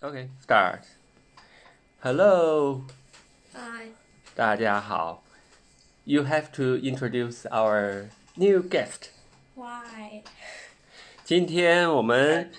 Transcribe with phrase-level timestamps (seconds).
[0.00, 0.84] Okay, start.
[2.00, 2.84] Hello,
[3.54, 3.90] Hi.
[4.34, 5.24] 大家好。
[6.04, 9.10] You have to introduce our new guest.
[9.54, 10.22] Why?
[11.24, 12.52] 今天我们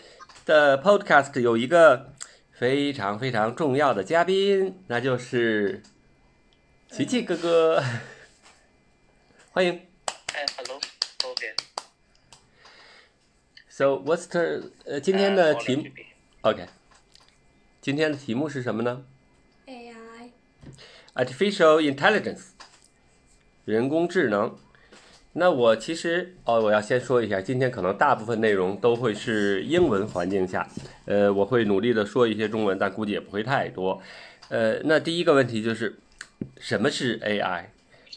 [0.45, 2.13] 的 podcast 有一个
[2.51, 5.81] 非常非常重要的嘉宾，那就是
[6.91, 7.81] 琪琪哥哥。
[9.51, 9.87] 欢迎。
[10.33, 11.55] 哎，hello，OK。
[13.69, 15.83] So what's the 呃今天的题目
[16.41, 16.67] Uh, ？OK，
[17.89, 19.03] 今天的题目是什么呢
[19.65, 22.49] AI.？Artificial intelligence，
[23.65, 24.55] 人工智能。
[25.33, 30.69] 那我其实哦，我要先说一下，今天可能大部分内容都会是英文环境下，
[31.05, 33.99] 呃，我会努力的说一些中文，但估计也不会太多。
[34.49, 35.97] 呃，那第一个问题就是
[36.59, 37.63] 什么是 AI？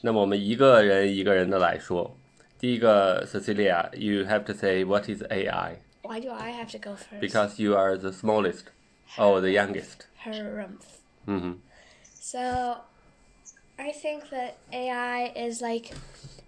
[0.02, 2.14] 那么我们一个人一个人的来说。
[2.58, 7.20] 第一个，Cecilia，you have to say what is AI Why do I have to go first?
[7.22, 8.64] because you are the smallest
[9.18, 10.06] or the youngest.
[10.24, 11.00] Harumph.
[11.26, 11.60] 嗯哼。
[12.20, 12.76] So,
[13.78, 15.92] I think that AI is like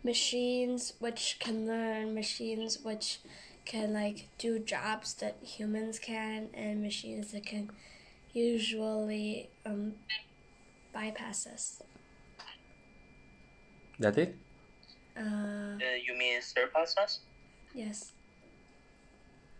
[0.03, 3.21] machines which can learn, machines which
[3.65, 7.71] can like do jobs that humans can, and machines that can
[8.33, 9.95] usually um,
[10.93, 11.83] bypass us.
[13.99, 14.37] That it.
[15.17, 17.21] Uh, Uh, you mean surpass us?
[17.75, 18.13] yes.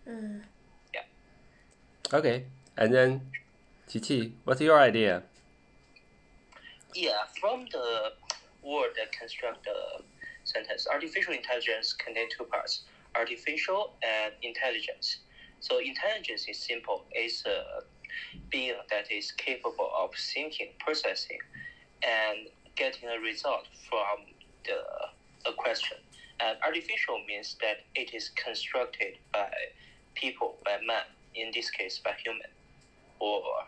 [0.07, 0.43] Uh,
[2.13, 2.45] Okay.
[2.77, 3.21] And then,
[3.89, 5.23] Qiqi, what's your idea?
[6.95, 8.13] Yeah, from the
[8.63, 10.03] word that construct the
[10.45, 12.83] sentence, artificial intelligence contain two parts:
[13.15, 15.19] artificial and intelligence.
[15.61, 17.05] So intelligence is simple.
[17.13, 17.83] It's a
[18.51, 21.39] being that is capable of thinking, processing,
[22.03, 24.27] and getting a result from
[24.65, 24.79] the
[25.51, 25.99] a question.
[26.41, 29.51] And artificial means that it is constructed by
[30.15, 32.51] people, by man, in this case by human,
[33.25, 33.65] or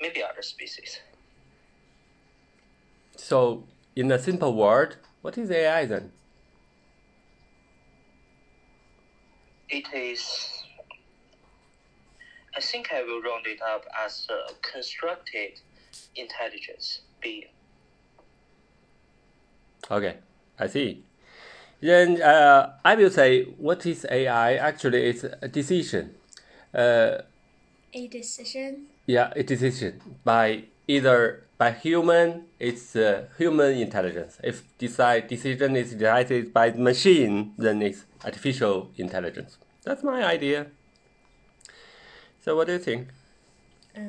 [0.00, 1.00] maybe other species.
[3.16, 3.64] So,
[3.96, 6.12] in a simple word, what is AI then?
[9.68, 10.64] It is.
[12.56, 15.60] I think I will round it up as a constructed
[16.16, 17.44] intelligence being.
[19.90, 20.16] Okay,
[20.58, 21.04] I see.
[21.80, 24.54] Then uh, I will say, what is AI?
[24.54, 26.14] Actually, it's a decision.
[26.74, 27.18] Uh,
[27.92, 28.86] a decision.
[29.06, 34.38] yeah, a decision by either by human, it's uh, human intelligence.
[34.42, 39.58] If decide decision is decided by machine, then it's artificial intelligence.
[39.84, 40.66] That's my idea.
[42.40, 43.08] So, what do you think?
[43.94, 44.00] Uh,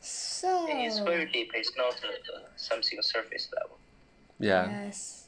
[0.00, 0.66] so.
[0.68, 1.50] It's very deep.
[1.54, 3.76] It's not uh, something surface level.
[4.38, 4.84] Yeah.
[4.84, 5.22] Yes.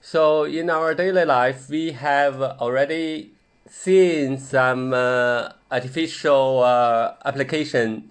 [0.00, 3.34] So in our daily life, we have already
[3.70, 8.10] seen some uh, artificial uh, application.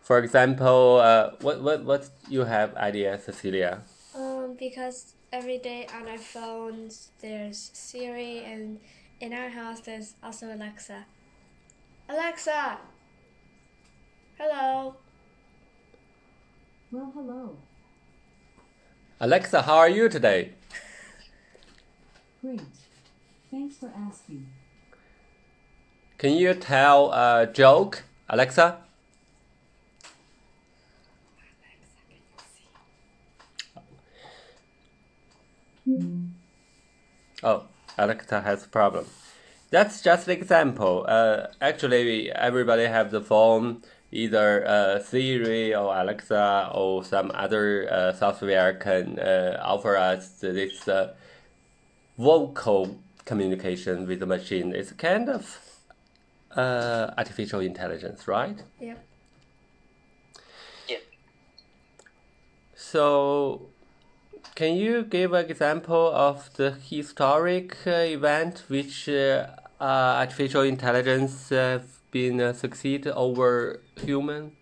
[0.00, 3.82] For example, uh, what what what you have idea, Cecilia?
[4.14, 8.80] Um, because every day on our phones there's Siri, and
[9.20, 11.04] in our house there's also Alexa.
[12.08, 12.78] Alexa.
[14.38, 14.94] Hello.
[16.92, 17.56] Well, hello.
[19.18, 20.52] Alexa, how are you today?
[22.42, 22.85] Great.
[23.56, 24.48] Thanks for asking.
[26.18, 28.76] Can you tell a joke, Alexa?
[37.42, 37.62] Oh,
[37.96, 39.06] Alexa has a problem.
[39.70, 41.06] That's just an example.
[41.08, 43.80] Uh, actually, everybody have the phone,
[44.12, 50.86] either uh, Siri or Alexa or some other uh, software can uh, offer us this
[50.86, 51.14] uh,
[52.18, 54.72] vocal communication with the machine.
[54.72, 55.58] is kind of
[56.56, 58.62] uh, artificial intelligence, right?
[58.80, 59.04] Yep.
[60.88, 60.96] Yeah.
[62.74, 63.68] So,
[64.54, 69.48] can you give an example of the historic uh, event which uh,
[69.80, 74.52] uh, artificial intelligence have been uh, succeed over human?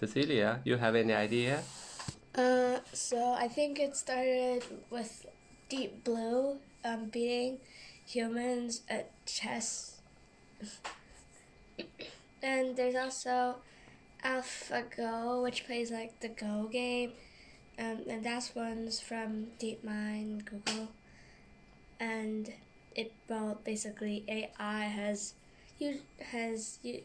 [0.00, 1.62] Cecilia, you have any idea?
[2.34, 5.26] Uh, so I think it started with
[5.72, 7.56] Deep Blue um, beating
[8.04, 10.02] humans at chess.
[12.42, 13.56] and there's also
[14.22, 17.12] AlphaGo, which plays like the Go game.
[17.78, 20.88] Um, and that's one's from DeepMind, Google.
[21.98, 22.52] And
[22.94, 25.32] it, well, basically AI has,
[25.78, 26.00] you
[26.32, 27.00] has, you,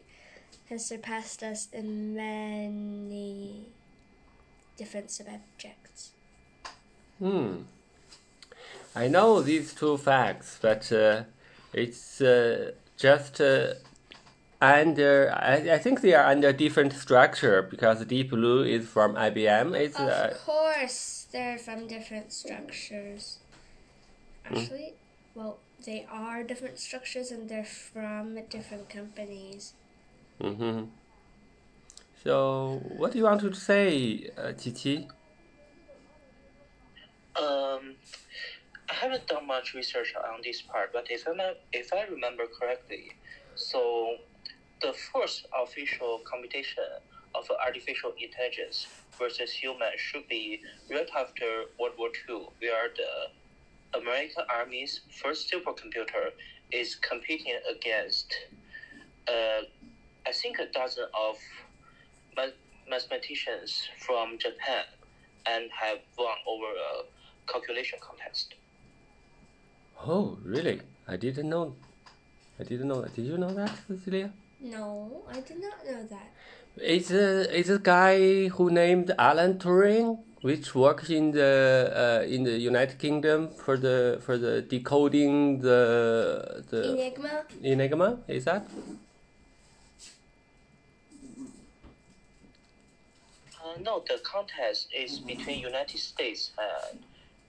[0.68, 3.64] has surpassed us in many
[4.76, 6.10] different subjects.
[7.18, 7.62] Hmm.
[8.98, 11.22] I know these two facts, but uh,
[11.72, 13.74] it's uh, just uh,
[14.60, 15.32] under.
[15.32, 19.78] I, I think they are under different structure because Deep Blue is from IBM.
[19.78, 23.38] It's Of uh, course, they're from different structures.
[24.44, 24.94] Actually,
[25.36, 29.74] well, they are different structures and they're from different companies.
[30.40, 30.86] hmm
[32.24, 35.08] So, what do you want to say, uh, Qi Qi?
[37.40, 37.94] Um,
[38.27, 38.27] I
[39.00, 43.12] haven't done much research on this part, but if I if I remember correctly,
[43.54, 44.16] so
[44.80, 46.84] the first official computation
[47.34, 48.86] of artificial intelligence
[49.18, 50.60] versus human should be
[50.90, 56.30] right after World War II, where the American Army's first supercomputer
[56.72, 58.34] is competing against,
[59.28, 59.62] uh,
[60.26, 61.36] I think a dozen of
[62.36, 62.56] ma-
[62.88, 64.84] mathematicians from Japan,
[65.46, 68.54] and have won over a calculation contest.
[70.06, 70.80] Oh, really?
[71.06, 71.74] I didn't know.
[72.58, 73.14] I didn't know that.
[73.14, 74.32] Did you know that, Cecilia?
[74.60, 76.32] No, I did not know that.
[76.76, 82.44] It's a it's a guy who named Alan Turing, which works in the uh, in
[82.44, 87.44] the United Kingdom for the for the decoding the the Enigma?
[87.62, 88.18] Enigma.
[88.28, 88.66] Is that?
[93.64, 97.00] Uh, no, the contest is between United States and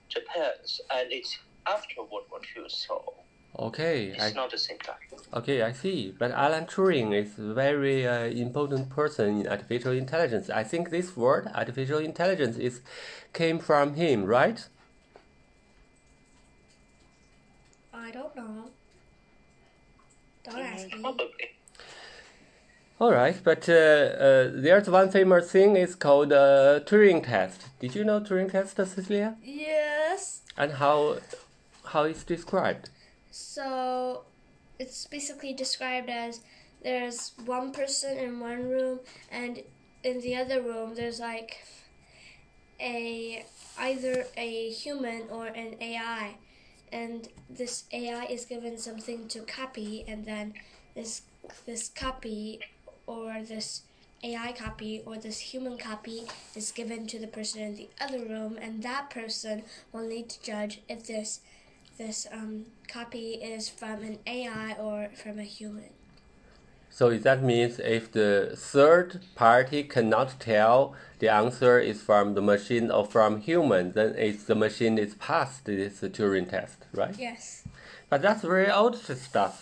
[0.08, 0.50] Japan,
[0.92, 3.14] and it's after World War II, so
[3.58, 4.94] Okay, it's I not the same time.
[5.34, 6.14] okay I see.
[6.16, 10.48] But Alan Turing is a very uh, important person in artificial intelligence.
[10.50, 12.80] I think this word artificial intelligence is
[13.32, 14.66] came from him, right?
[17.92, 18.70] I don't know.
[20.44, 21.02] Don't ask Mm, me.
[21.02, 21.26] Probably.
[23.00, 25.74] All right, but uh, uh, there's one famous thing.
[25.76, 27.68] It's called uh, Turing test.
[27.80, 29.36] Did you know Turing test, Cecilia?
[29.42, 30.42] Yes.
[30.58, 31.16] And how
[31.90, 32.90] how it's described?
[33.30, 34.22] So
[34.78, 36.40] it's basically described as
[36.82, 39.00] there's one person in one room
[39.30, 39.62] and
[40.02, 41.64] in the other room there's like
[42.80, 43.44] a
[43.78, 46.36] either a human or an AI
[46.92, 50.54] and this AI is given something to copy and then
[50.94, 51.22] this
[51.66, 52.60] this copy
[53.06, 53.82] or this
[54.22, 56.22] AI copy or this human copy
[56.54, 60.42] is given to the person in the other room and that person will need to
[60.42, 61.40] judge if this
[62.00, 65.90] this um, copy is from an AI or from a human.
[66.88, 72.90] So that means if the third party cannot tell the answer is from the machine
[72.90, 77.14] or from human, then it's the machine is passed this Turing test, right?
[77.18, 77.64] Yes.
[78.08, 79.54] But that's very old stuff.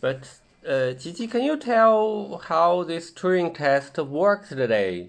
[0.00, 0.20] But
[0.66, 5.08] uh, Qiqi, can you tell how this Turing test works today?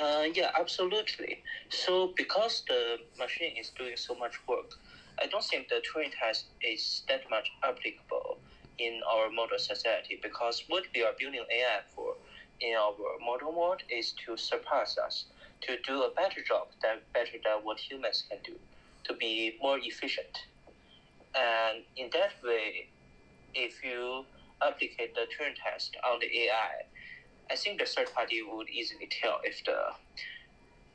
[0.00, 1.42] Uh, yeah, absolutely.
[1.68, 4.70] So because the machine is doing so much work,
[5.22, 8.38] I don't think the Turing test is that much applicable
[8.78, 12.14] in our modern society because what we are building AI for
[12.60, 12.94] in our
[13.24, 15.26] modern world is to surpass us,
[15.62, 18.56] to do a better job than better than what humans can do,
[19.04, 20.34] to be more efficient.
[21.34, 22.90] And in that way,
[23.54, 24.24] if you
[24.62, 26.72] applicate the Turing test on the AI,
[27.52, 29.78] I think the third party would easily tell if the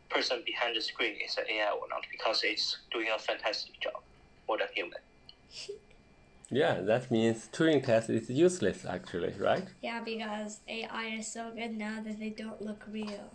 [0.09, 4.01] person behind the screen is an AI or not because it's doing a fantastic job
[4.47, 5.01] more than human.
[6.49, 9.67] Yeah, that means Turing test is useless actually, right?
[9.81, 13.29] Yeah, because AI is so good now that they don't look real.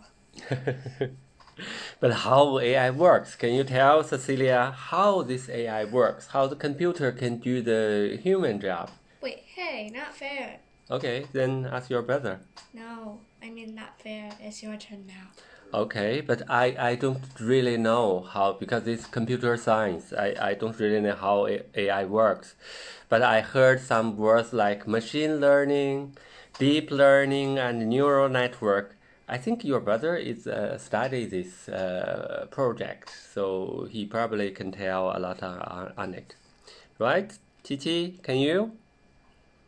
[2.01, 3.37] but how AI works?
[3.37, 6.29] Can you tell Cecilia how this AI works?
[6.29, 8.89] How the computer can do the human job?
[9.21, 10.61] Wait, hey, not fair.
[10.93, 12.41] Okay, then ask your brother.
[12.75, 14.29] No, I mean not fair.
[14.43, 15.31] It's your turn now.
[15.73, 20.13] Okay, but I, I don't really know how because it's computer science.
[20.13, 22.57] I, I don't really know how AI works.
[23.09, 26.15] But I heard some words like machine learning,
[26.59, 28.95] deep learning, and neural network.
[29.27, 35.17] I think your brother is uh, study this uh, project, so he probably can tell
[35.17, 36.37] a lot on, on it,
[36.99, 37.33] right?
[37.65, 38.73] Qiqi, can you?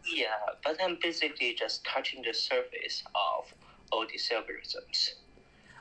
[0.06, 0.26] Yeah,
[0.62, 3.52] but I'm basically just touching the surface of
[3.90, 5.14] all these algorithms.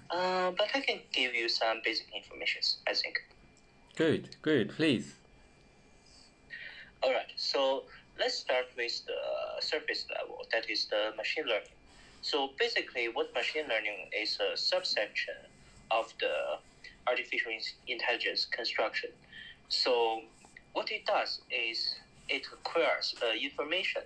[0.09, 3.19] Uh, but I can give you some basic information, I think.
[3.95, 5.15] Good, good, please.
[7.01, 7.83] All right, so
[8.19, 11.67] let's start with the surface level, that is the machine learning.
[12.21, 15.35] So basically, what machine learning is a subsection
[15.91, 16.59] of the
[17.07, 17.51] artificial
[17.87, 19.09] intelligence construction.
[19.67, 20.21] So
[20.71, 21.95] what it does is
[22.29, 24.01] it acquires uh, information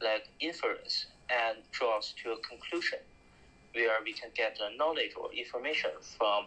[0.00, 2.98] like inference and draws to a conclusion
[3.74, 6.46] where we can get the knowledge or information from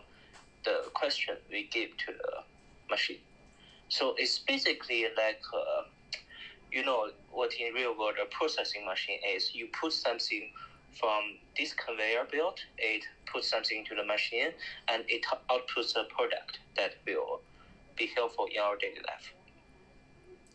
[0.63, 2.43] the question we give to the
[2.89, 3.19] machine.
[3.89, 5.83] So it's basically like uh,
[6.71, 9.53] you know what in real world a processing machine is.
[9.53, 10.49] You put something
[10.99, 14.51] from this conveyor belt, it puts something into the machine,
[14.87, 17.41] and it outputs a product that will
[17.97, 19.33] be helpful in our daily life.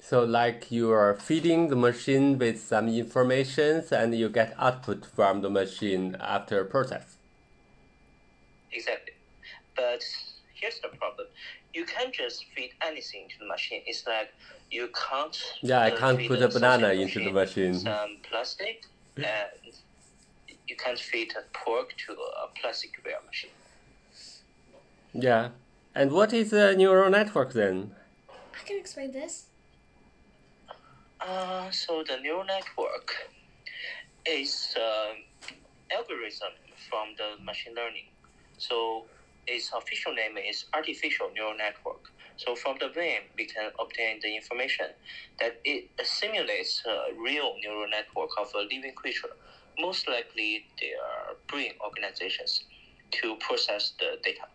[0.08, 5.40] So, like you are feeding the machine with some information, and you get output from
[5.40, 7.16] the machine after process.
[8.70, 9.14] Exactly.
[9.74, 10.04] But
[10.54, 11.26] here's the problem.
[11.74, 13.82] You can't just feed anything to the machine.
[13.84, 14.32] It's like
[14.70, 15.36] you can't.
[15.60, 17.74] Yeah, I uh, can't put a a banana into the machine.
[17.74, 18.84] Some plastic,
[19.16, 19.72] and
[20.68, 23.56] you can't feed a pork to a plastic ware machine.
[25.12, 25.48] Yeah.
[25.96, 27.96] And what is a neural network then?
[28.30, 29.46] I can explain this.
[31.26, 33.10] Uh, so the neural network
[34.24, 35.24] is an
[35.90, 36.54] algorithm
[36.88, 38.06] from the machine learning.
[38.58, 39.06] So
[39.46, 42.12] its official name is artificial neural network.
[42.36, 44.86] So from the brain, we can obtain the information
[45.40, 49.34] that it simulates a real neural network of a living creature.
[49.80, 52.64] Most likely, they are brain organizations
[53.10, 54.46] to process the data.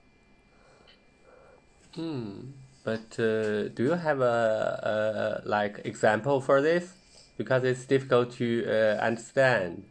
[1.96, 2.61] Hmm.
[2.83, 6.93] But uh, do you have a, a like example for this?
[7.38, 9.83] Because it's difficult to uh, understand.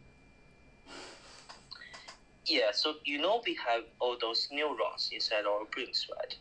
[2.45, 6.35] Yeah, so you know we have all those neurons inside our brains, right?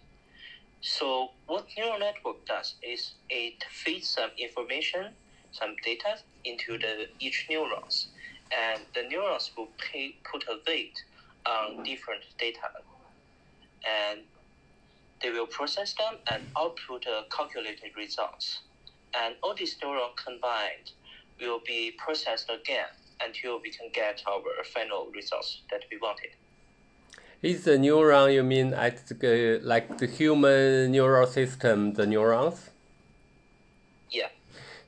[0.80, 5.14] So what neural network does is it feeds some information,
[5.52, 8.08] some data into the each neurons,
[8.50, 10.98] and the neurons will pay, put a weight
[11.46, 12.68] on different data,
[13.84, 14.20] and
[15.22, 18.60] they will process them and output a calculated results.
[19.14, 20.92] And all these neurons combined
[21.40, 22.86] will be processed again
[23.24, 26.30] until we can get our final results that we wanted.
[27.42, 32.70] Is the neuron you mean at the, uh, like the human neural system, the neurons?
[34.10, 34.28] Yeah,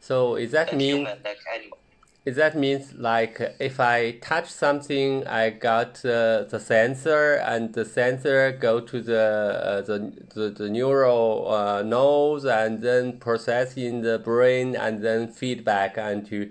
[0.00, 1.78] So is that like mean human, like animal.
[2.24, 7.84] Is that means like if I touch something, I got uh, the sensor, and the
[7.84, 14.02] sensor go to the uh, the, the the neural uh, nodes, and then process in
[14.02, 16.50] the brain, and then feedback and to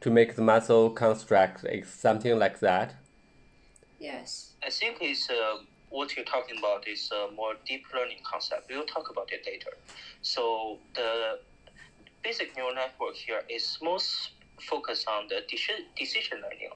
[0.00, 2.94] to make the muscle construct, like something like that.
[3.98, 4.52] Yes.
[4.64, 5.58] I think it's uh,
[5.90, 8.70] what you're talking about is a more deep learning concept.
[8.70, 9.72] We'll talk about it later.
[10.22, 11.40] So the
[12.22, 16.70] basic neural network here is most focused on the deci- decision learning.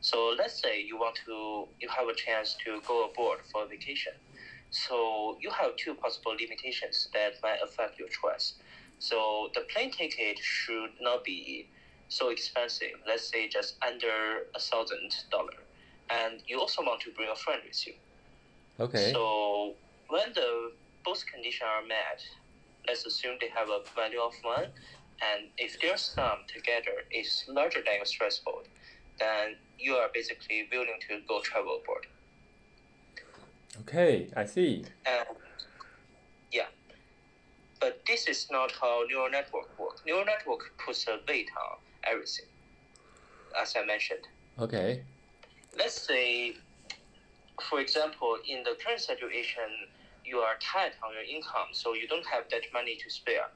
[0.00, 3.66] So let's say you want to you have a chance to go abroad for a
[3.66, 4.12] vacation.
[4.70, 8.54] So you have two possible limitations that might affect your choice.
[8.98, 11.68] So the plane ticket should not be
[12.08, 12.94] so expensive.
[13.06, 15.64] Let's say just under a thousand dollar,
[16.10, 17.94] and you also want to bring a friend with you.
[18.80, 19.12] Okay.
[19.12, 19.74] So
[20.08, 20.72] when the
[21.04, 22.20] both conditions are met,
[22.86, 24.66] let's assume they have a value of one,
[25.22, 28.68] and if their sum together is larger than your threshold,
[29.18, 32.06] then you are basically willing to go travel abroad.
[33.80, 34.84] Okay, I see.
[35.06, 35.26] And
[36.52, 36.66] yeah,
[37.80, 40.00] but this is not how neural network work.
[40.06, 42.46] Neural network puts a weight on everything,
[43.60, 44.26] as I mentioned.
[44.58, 45.02] Okay.
[45.76, 46.56] let's say,
[47.68, 49.68] for example, in the current situation,
[50.24, 53.48] you are tight on your income, so you don't have that money to spare.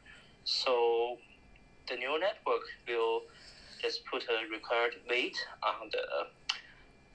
[0.45, 1.19] So
[1.89, 3.23] the neural network will
[3.81, 6.27] just put a required weight on the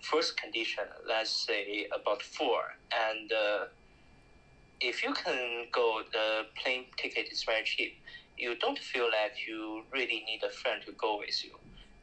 [0.01, 2.61] first condition, let's say about four.
[3.09, 3.65] And uh,
[4.81, 7.97] if you can go, the plane ticket is very cheap.
[8.37, 11.51] You don't feel like you really need a friend to go with you.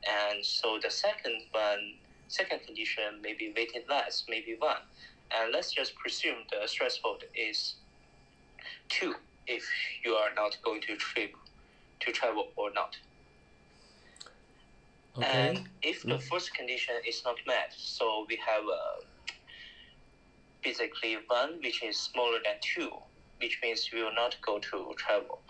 [0.08, 1.94] And so the second one
[2.28, 4.82] second condition maybe weighted less, maybe one.
[5.32, 7.74] And let's just presume the threshold is
[8.88, 9.14] two
[9.46, 9.64] if
[10.04, 11.32] you are not going to trip
[12.00, 12.96] to travel or not.
[15.16, 15.26] Okay.
[15.26, 19.34] And if the first condition is not met, so we have uh,
[20.62, 22.90] basically one which is smaller than two,
[23.40, 25.40] which means we will not go to travel.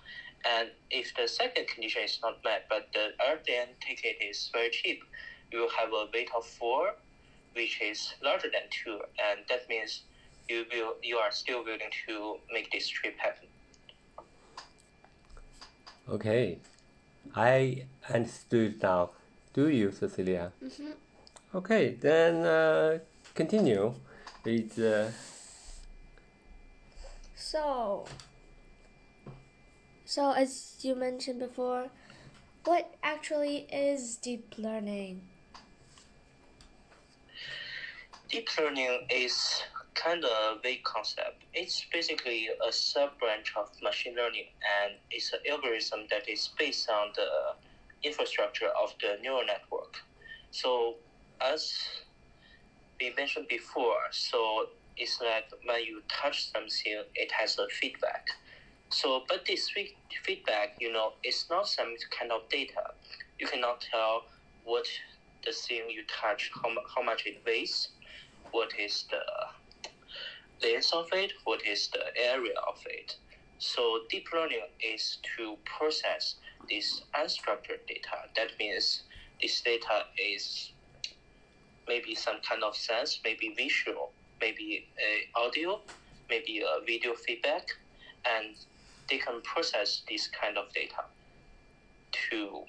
[0.44, 5.02] And if the second condition is not met, but the airplane ticket is very cheap,
[5.52, 6.94] you will have a weight of four,
[7.54, 10.02] which is larger than two, and that means
[10.48, 13.49] you will you are still willing to make this trip happen.
[16.10, 16.58] Okay.
[17.34, 19.10] I understood now.
[19.52, 20.52] Do you, Cecilia?
[20.62, 20.94] Mhm.
[21.54, 22.98] Okay, then uh,
[23.34, 23.94] continue
[24.44, 25.10] with uh,
[27.34, 28.06] So,
[30.04, 31.90] so as you mentioned before,
[32.64, 35.22] what actually is deep learning?
[38.30, 39.62] Deep learning is
[39.94, 41.44] kind of vague concept.
[41.54, 44.46] It's basically a sub branch of machine learning,
[44.82, 49.94] and it's an algorithm that is based on the infrastructure of the neural network.
[50.50, 50.96] So
[51.40, 51.72] as
[53.00, 54.66] we mentioned before, so
[54.96, 58.26] it's like when you touch something, it has a feedback.
[58.90, 62.82] So, but this fe- feedback, you know, it's not some kind of data.
[63.38, 64.24] You cannot tell
[64.64, 64.86] what
[65.44, 67.88] the thing you touch, how, how much it weighs,
[68.50, 69.20] what is the
[70.62, 73.16] length of it, what is the area of it.
[73.58, 76.36] So deep learning is to process
[76.68, 78.28] this unstructured data.
[78.36, 79.02] That means
[79.40, 80.72] this data is
[81.86, 85.80] maybe some kind of sense, maybe visual, maybe a audio,
[86.28, 87.68] maybe a video feedback,
[88.24, 88.54] and
[89.08, 91.04] they can process this kind of data
[92.30, 92.62] to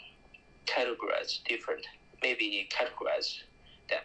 [0.66, 1.86] categorize different,
[2.22, 3.42] maybe categorize
[3.90, 4.02] them.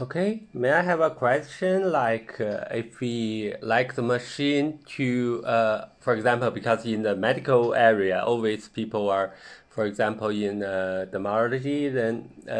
[0.00, 1.92] Okay, may I have a question?
[1.92, 7.74] Like, uh, if we like the machine to, uh, for example, because in the medical
[7.74, 9.34] area, always people are,
[9.68, 12.52] for example, in uh, dermatology, then uh,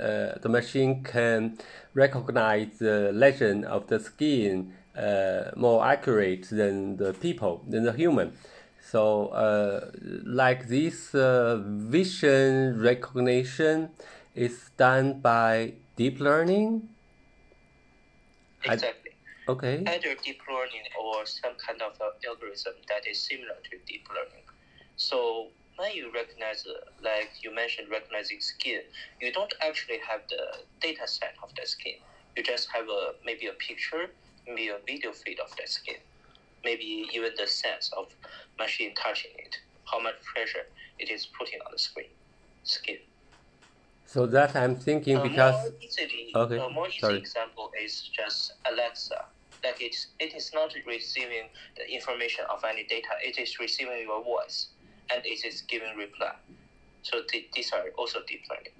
[0.00, 1.58] uh, the machine can
[1.92, 8.32] recognize the lesion of the skin uh, more accurate than the people, than the human.
[8.80, 9.90] So, uh,
[10.24, 13.90] like this uh, vision recognition
[14.34, 16.88] is done by deep learning.
[18.66, 19.12] I- Exactly.
[19.48, 19.84] Okay.
[19.86, 24.44] Either deep learning or some kind of uh, algorithm that is similar to deep learning.
[24.96, 28.82] So when you recognize, uh, like you mentioned, recognizing skin,
[29.20, 30.42] you don't actually have the
[30.80, 31.98] data set of the skin.
[32.36, 34.06] You just have a maybe a picture,
[34.46, 36.00] maybe a video feed of the skin,
[36.64, 38.06] maybe even the sense of
[38.58, 39.56] machine touching it,
[39.90, 40.66] how much pressure
[40.98, 42.12] it is putting on the screen,
[42.64, 42.98] skin.
[44.06, 47.18] So that I'm thinking A because more easily, Okay, a more easy sorry.
[47.18, 49.26] example is just Alexa.
[49.64, 53.08] Like it's it is not receiving the information of any data.
[53.22, 54.68] It is receiving your voice,
[55.12, 56.32] and it is giving reply.
[57.02, 58.72] So th- these are also deep learning.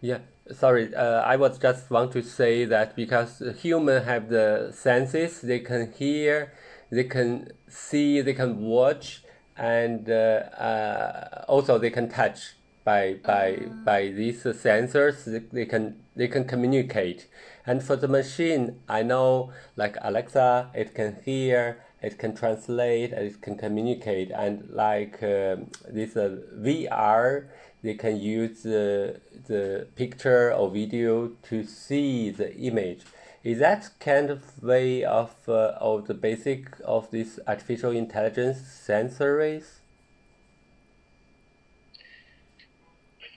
[0.00, 0.18] Yeah,
[0.52, 0.94] sorry.
[0.94, 5.92] Uh, I was just want to say that because human have the senses, they can
[5.92, 6.52] hear,
[6.90, 9.24] they can see, they can watch,
[9.56, 15.24] and uh, uh, also they can touch by by by these sensors.
[15.50, 17.26] They, can they can communicate.
[17.66, 23.40] And for the machine, I know like Alexa, it can hear, it can translate, it
[23.40, 27.46] can communicate, and like um this uh, VR
[27.84, 33.02] they can use the, the picture or video to see the image.
[33.44, 39.64] Is that kind of way of uh, of the basic of this artificial intelligence sensories?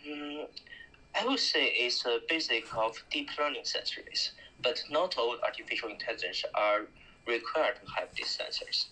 [0.08, 0.48] Mm,
[1.20, 6.44] I would say it's a basic of deep learning sensors, but not all artificial intelligence
[6.54, 6.82] are
[7.28, 8.88] required to have these sensors.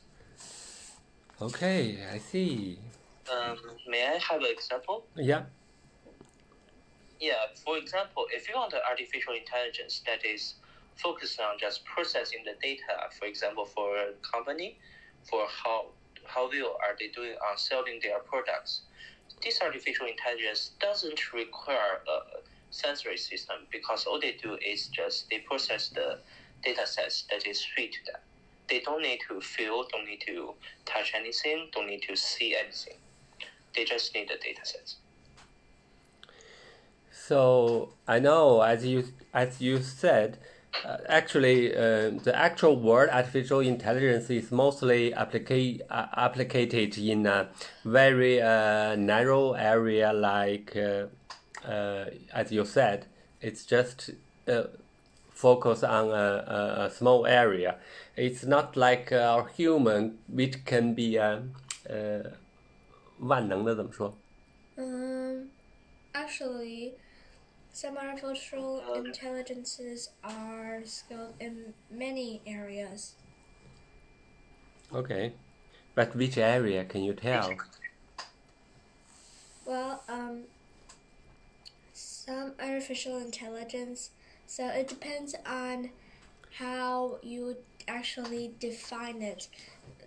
[1.42, 2.80] Okay, I see.
[3.32, 3.58] Um,
[3.88, 5.06] may I have an example?
[5.16, 5.44] Yeah.
[7.20, 7.34] Yeah,
[7.64, 10.56] for example, if you want an artificial intelligence that is
[10.96, 14.80] focused on just processing the data, for example, for a company,
[15.30, 15.88] for how
[16.26, 18.82] how well are they doing on selling their products,
[19.44, 22.40] this artificial intelligence doesn't require a
[22.72, 26.20] sensory system because all they do is just they process the
[26.64, 28.22] data sets that is fed to them.
[28.68, 30.54] They don't need to feel, don't need to
[30.86, 32.98] touch anything, don't need to see anything.
[33.76, 34.98] They just need the data sets.
[37.12, 40.38] So I know, as you as you said,
[40.85, 47.49] uh, actually, uh, the actual word artificial intelligence is mostly applica- uh, applicated in a
[47.85, 51.07] very uh, narrow area, like uh,
[51.69, 53.07] uh, as you said,
[53.41, 54.11] it's just
[54.49, 54.65] uh,
[55.31, 57.77] focus on a, a, a small area.
[58.17, 61.41] It's not like our human, which can be uh,
[61.89, 62.23] 呃
[63.19, 64.15] 万能的怎么说？
[64.77, 65.49] Um,
[66.15, 66.95] actually,
[67.76, 73.16] some artificial Uh, intelligences are skilled in many areas.
[74.94, 75.34] Okay,
[75.94, 77.52] but which area can you tell?
[79.66, 80.44] Well, um,
[81.92, 84.12] some artificial intelligence,
[84.48, 85.90] so it depends on
[86.52, 87.58] how you
[87.90, 89.50] actually define it.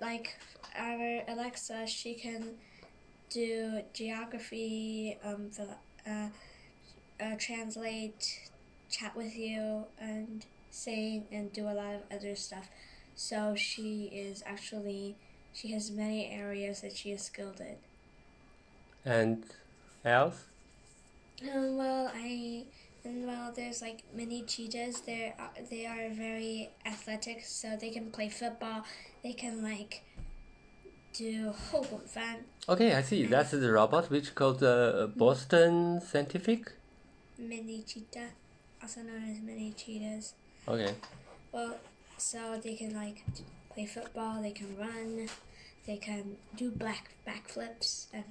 [0.00, 0.38] Like
[0.74, 2.56] our Alexa, she can
[3.28, 6.28] do geography, um, phil- uh,
[7.20, 8.50] uh, translate,
[8.90, 12.68] chat with you, and sing and do a lot of other stuff.
[13.14, 15.16] So she is actually
[15.52, 17.76] she has many areas that she is skilled in.
[19.04, 19.44] And
[20.04, 20.44] else?
[21.42, 22.64] Um, well, I
[23.04, 25.00] and well, there's like mini cheetahs.
[25.00, 28.84] They uh, they are very athletic, so they can play football.
[29.22, 30.02] They can like
[31.12, 31.52] do
[32.68, 33.26] Okay, I see.
[33.26, 36.72] That's the robot which called the uh, Boston Scientific
[37.38, 38.30] mini cheetah,
[38.82, 40.34] also known as mini cheetahs.
[40.66, 40.94] Okay.
[41.52, 41.76] Well,
[42.18, 43.24] so they can like
[43.72, 45.28] play football, they can run,
[45.86, 48.24] they can do back backflips, and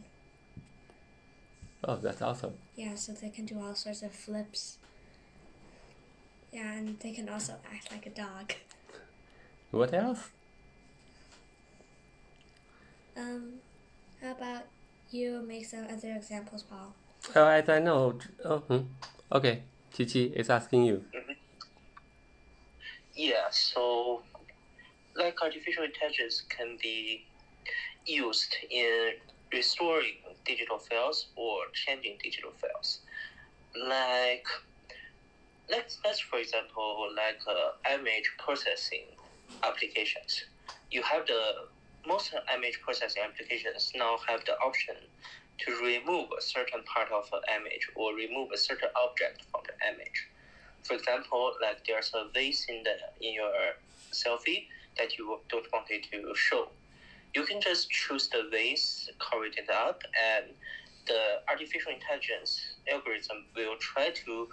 [1.83, 2.53] Oh, that's awesome.
[2.75, 4.77] yeah, so they can do all sorts of flips.
[6.51, 8.53] Yeah, and they can also act like a dog.
[9.71, 10.29] What else?
[13.15, 13.53] Um,
[14.21, 14.63] how about
[15.11, 16.93] you make some other examples, Paul?
[17.35, 18.17] As I know.
[18.45, 18.83] Oh, hmm.
[19.31, 19.63] Okay.
[19.93, 21.03] Qiqi is asking you.
[23.15, 24.21] Yeah, so
[25.15, 27.25] like artificial intelligence can be
[28.05, 29.13] used in
[29.51, 32.99] restoring digital files or changing digital files.
[33.75, 34.45] Like
[35.69, 39.05] let's let's for example like uh, image processing
[39.63, 40.45] applications.
[40.91, 41.41] You have the
[42.07, 44.95] most image processing applications now have the option
[45.59, 49.75] to remove a certain part of an image or remove a certain object from the
[49.93, 50.27] image.
[50.83, 53.51] For example, like there's a vase in the in your
[54.11, 54.67] selfie
[54.97, 56.69] that you don't want it to show.
[57.35, 60.45] You can just choose the vase, cover it up, and
[61.07, 64.47] the artificial intelligence algorithm will try to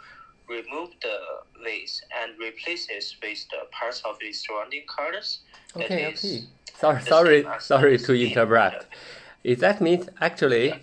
[0.48, 1.16] remove the
[1.64, 5.40] vase and replace it with the parts of the surrounding colors.
[5.76, 6.42] Okay, okay.
[6.78, 8.86] Sorry, sorry, sorry to interrupt.
[9.44, 10.74] Is that means actually,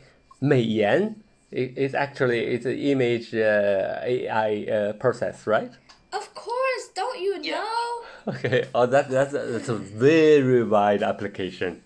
[0.43, 1.15] 美颜
[1.51, 5.71] i- is actually it's an image uh, AI uh, process, right?
[6.11, 7.61] Of course, don't you Yeah.
[7.61, 8.33] know?
[8.33, 8.65] Okay.
[8.73, 11.83] Oh, that that's that's a very wide application.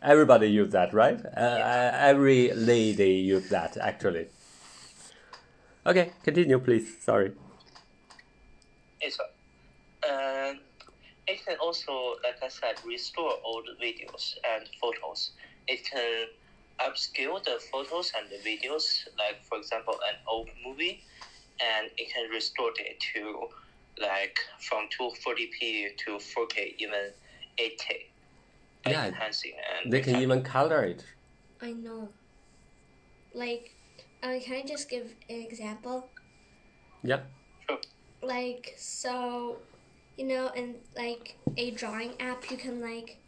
[0.00, 1.18] Everybody use that, right?
[1.36, 4.28] Uh, every lady use that actually.
[5.84, 7.02] Okay, continue, please.
[7.02, 7.32] Sorry.
[9.00, 9.18] It's
[10.08, 10.58] and
[11.26, 15.32] it can also, like I said, restore old videos and photos.
[15.66, 16.26] It can
[16.80, 21.02] upscale the photos and the videos, like for example, an old movie,
[21.60, 23.48] and it can restore it to
[24.00, 27.12] like from 240p to 4K, even
[27.58, 28.06] 8K.
[28.84, 30.22] by Yeah, enhancing and They can refactoring.
[30.22, 31.04] even color it.
[31.60, 32.10] I know.
[33.34, 33.74] Like,
[34.22, 36.08] uh, can I just give an example?
[37.02, 37.20] Yeah.
[37.68, 37.78] Sure.
[38.22, 39.58] Like, so,
[40.16, 43.18] you know, in like a drawing app, you can like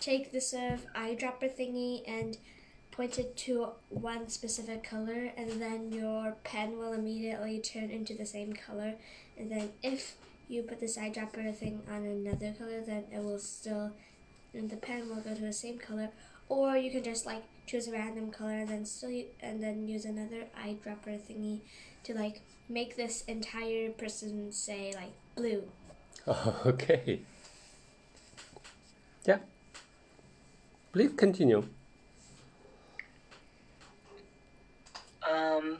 [0.00, 2.36] take the sort of eyedropper thingy and
[2.96, 8.24] point it to one specific color, and then your pen will immediately turn into the
[8.24, 8.94] same color.
[9.38, 10.16] And then if
[10.48, 13.92] you put this eyedropper thing on another color, then it will still,
[14.54, 16.08] and the pen will go to the same color.
[16.48, 20.04] Or you can just like choose a random color and then still and then use
[20.04, 21.60] another eyedropper thingy
[22.04, 25.64] to like make this entire person say like blue.
[26.66, 27.20] Okay.
[29.26, 29.38] Yeah.
[30.92, 31.64] Please continue.
[35.30, 35.78] Um,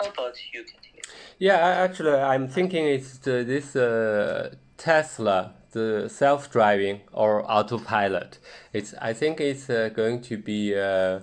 [0.00, 1.02] how about you continue?
[1.38, 8.38] Yeah, actually, I'm thinking it's the, this uh, Tesla, the self-driving or autopilot.
[8.72, 11.20] It's I think it's uh, going to be uh,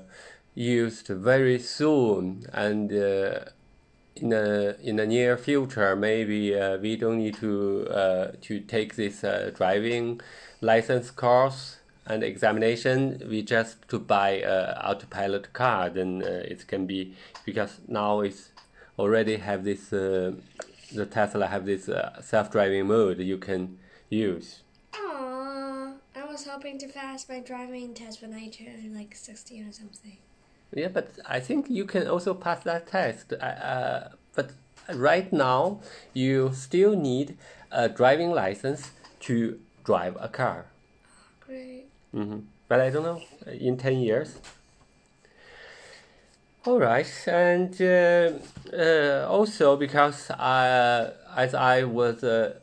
[0.54, 3.46] used very soon, and uh,
[4.16, 8.96] in the in the near future, maybe uh, we don't need to uh, to take
[8.96, 10.22] this driving
[10.62, 11.79] license course
[12.10, 13.22] and examination.
[13.30, 18.50] We just to buy a autopilot car, then uh, it can be because now it's
[18.98, 20.34] already have this uh,
[20.94, 23.78] the Tesla have this uh, self-driving mode you can
[24.10, 24.64] use.
[24.94, 29.72] Aww, I was hoping to pass my driving test when I turned like 16 or
[29.72, 30.18] something.
[30.74, 33.34] Yeah, but I think you can also pass that test.
[33.34, 34.52] Uh, but
[34.94, 35.82] right now,
[36.14, 37.38] you still need
[37.72, 38.92] a driving license
[39.22, 40.66] to drive a car.
[42.12, 42.24] Great.
[42.28, 44.40] hmm But I don't know in ten years.
[46.66, 48.32] All right, and uh,
[48.74, 52.60] uh, also because I, as I was uh,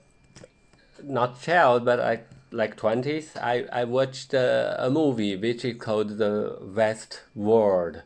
[1.03, 6.19] not child, but I like twenties, I I watched uh, a movie which is called
[6.19, 8.03] The West World.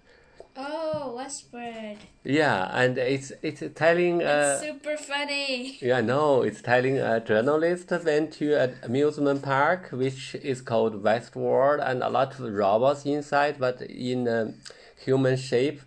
[1.30, 1.96] Westworld.
[2.24, 4.22] Yeah, and it's it's telling.
[4.22, 5.78] Uh, It's super funny.
[5.80, 11.80] yeah, no, it's telling a journalist went to an amusement park which is called Westworld,
[11.88, 14.54] and a lot of robots inside, but in um,
[15.04, 15.80] human shape,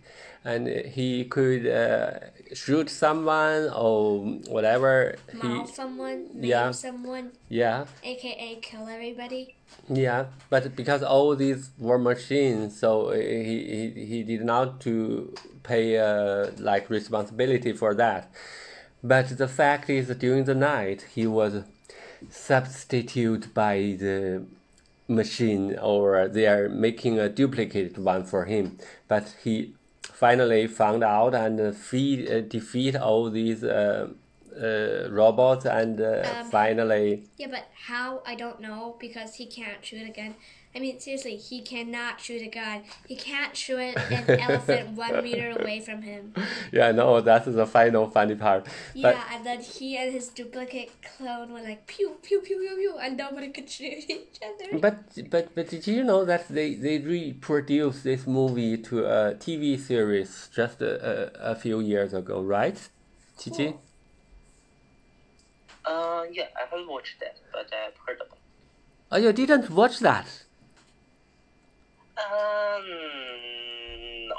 [0.44, 2.18] and he could uh,
[2.52, 5.16] shoot someone or whatever.
[5.42, 6.70] He, someone, Yeah.
[6.72, 9.56] someone, yeah, aka kill everybody.
[9.88, 15.98] yeah, but because all these were machines, so he he, he did not to pay
[15.98, 18.30] uh, like responsibility for that.
[19.02, 21.62] But the fact is, during the night, he was
[22.30, 24.44] substituted by the
[25.08, 28.78] machine or they are making a duplicate one for him.
[29.08, 29.74] But he
[30.14, 34.08] finally found out and uh, feed, uh, defeat all these uh,
[34.56, 39.84] uh, robots and uh, Um, finally Yeah, but how I don't know because he can't
[39.84, 40.34] shoot a gun.
[40.76, 42.82] I mean, seriously, he cannot shoot a gun.
[43.06, 46.34] He can't shoot an elephant one meter away from him.
[46.72, 48.66] yeah no that's the final funny part.
[48.92, 52.76] Yeah, But and then he and his duplicate clone were like pew pew pew pew
[52.76, 54.78] pew, and nobody could shoot each other.
[54.78, 54.96] But
[55.30, 60.48] but but did you know that they they reproduced this movie to a TV series
[60.52, 60.92] just a,
[61.48, 62.78] a, a few years ago, right?
[63.38, 63.76] Qiqi?
[65.84, 68.38] Uh, yeah, I haven't watched that, but I've heard about.
[69.12, 70.26] Oh, you didn't watch that?
[72.16, 72.84] Um,
[74.28, 74.36] no,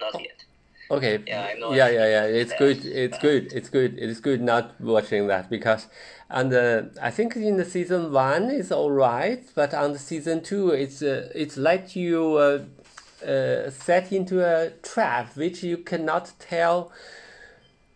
[0.00, 0.44] not yet.
[0.90, 1.22] Okay.
[1.26, 2.24] Yeah, I know Yeah, yeah, yeah.
[2.24, 2.84] It's good.
[2.84, 3.52] It's good.
[3.52, 3.98] It's good.
[3.98, 5.86] It is good not watching that because,
[6.28, 10.42] and uh, I think in the season one it's all right, but on the season
[10.42, 12.64] two it's uh, it's let you uh,
[13.26, 16.92] uh, set into a trap which you cannot tell.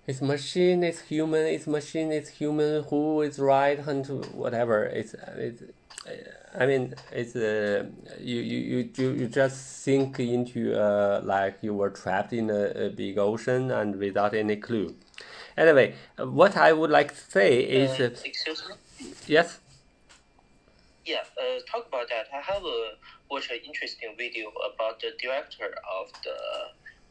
[0.06, 0.82] It's machine.
[0.82, 1.46] It's human.
[1.46, 2.10] It's machine.
[2.10, 2.84] It's human.
[2.84, 4.84] Who is right and whatever.
[4.84, 5.62] It's it's.
[6.60, 7.84] I mean, it's uh,
[8.18, 12.90] you, you, you, you just sink into uh, like you were trapped in a, a
[12.90, 14.96] big ocean and without any clue.
[15.56, 18.74] Anyway, uh, what I would like to say is Uh, uh, excuse me.
[19.26, 19.60] yes.
[21.06, 22.26] Yeah, uh, talk about that.
[22.34, 22.96] I have uh,
[23.30, 26.36] watched an interesting video about the director of the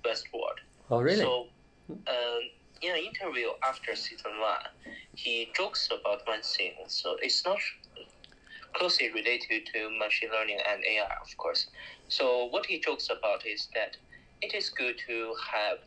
[0.06, 0.60] Westworld.
[0.92, 1.22] Oh, really?
[1.22, 1.48] So,
[1.90, 2.42] um,
[2.82, 6.74] in an interview after season one, he jokes about one thing.
[6.88, 7.60] So it's not
[8.74, 11.68] closely related to machine learning and AI, of course.
[12.08, 13.98] So what he jokes about is that
[14.42, 15.78] it is good to have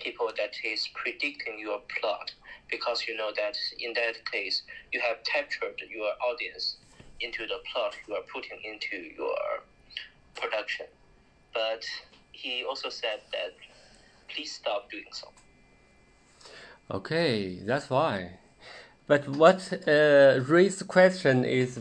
[0.00, 2.32] people that is predicting your plot
[2.70, 4.62] because you know that in that case
[4.92, 6.76] you have captured your audience
[7.20, 9.36] into the plot you are putting into your
[10.34, 10.86] production.
[11.52, 11.84] But
[12.32, 13.52] he also said that
[14.28, 15.28] please stop doing so.
[16.90, 18.38] Okay, that's why.
[19.06, 21.80] But what uh, raised the question is,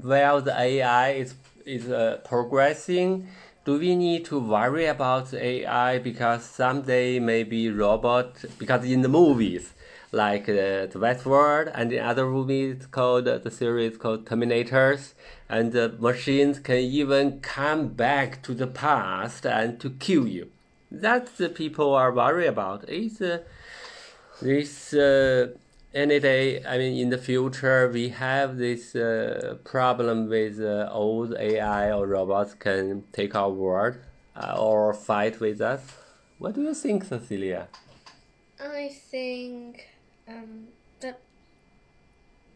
[0.00, 3.28] while the AI is is uh, progressing,
[3.64, 8.44] do we need to worry about the AI because someday maybe robot?
[8.58, 9.72] Because in the movies,
[10.12, 15.14] like uh, the Westworld and in other movies called the series called Terminators,
[15.48, 20.50] and the machines can even come back to the past and to kill you.
[20.90, 22.88] That's the people are worried about.
[22.88, 23.38] Is uh,
[24.40, 25.54] this uh,
[25.94, 31.34] any day i mean in the future we have this uh, problem with uh, old
[31.38, 33.96] ai or robots can take our world
[34.36, 35.82] uh, or fight with us
[36.38, 37.68] what do you think cecilia
[38.64, 39.88] I think
[40.28, 40.68] um,
[41.00, 41.18] that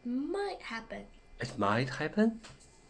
[0.04, 1.02] might happen.
[1.40, 2.40] it might happen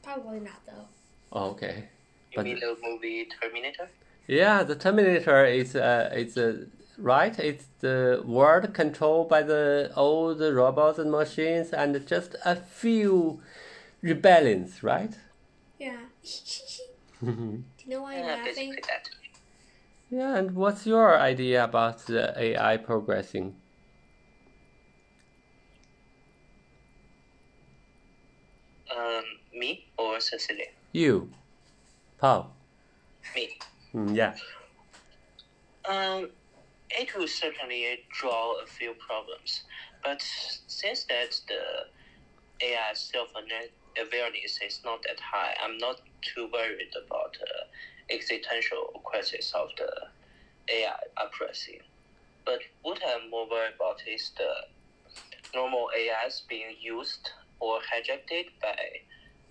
[0.03, 0.87] Probably not though.
[1.33, 1.89] oh, okay
[2.31, 3.89] You But- mean the movie Terminator?
[4.29, 6.67] yeah the terminator is uh, it's uh,
[6.99, 13.41] right it's the world controlled by the old robots and machines and just a few
[14.03, 15.19] rebellions right
[15.79, 15.97] Yeah.
[17.21, 18.77] Do you know why I'm Yeah, laughing?
[20.11, 23.57] Yeah, and what's your idea about the AI progressing?
[28.97, 30.67] Um, me or Cecilia?
[30.93, 31.31] You,
[32.19, 32.55] Paul.
[33.35, 33.49] Me.
[33.95, 34.35] Mm, yeah.
[35.89, 36.31] Um,
[36.91, 39.63] it will certainly draw a few problems,
[40.05, 40.23] but
[40.67, 47.37] since that the AI self awareness is not that high, I'm not too worried about
[47.41, 49.91] the existential crisis of the
[50.75, 51.81] AI uprising.
[52.45, 54.53] But what I'm more worried about is the
[55.55, 58.77] normal AIs being used or hijacked by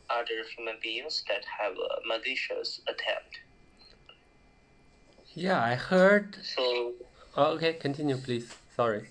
[0.10, 3.40] other human beings that have a malicious attempt.
[5.34, 6.38] Yeah, I heard.
[6.44, 6.94] So
[7.38, 8.48] Oh, okay, continue, please.
[8.78, 9.10] Sorry.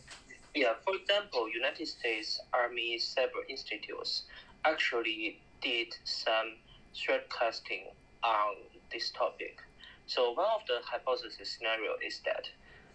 [0.55, 4.23] Yeah, for example, United States Army Cyber Institutes
[4.65, 6.57] actually did some
[6.97, 7.85] threat casting
[8.23, 8.55] on
[8.91, 9.59] this topic.
[10.07, 12.49] So one of the hypothesis scenario is that